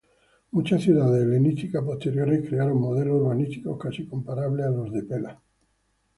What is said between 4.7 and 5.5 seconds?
los de Pela.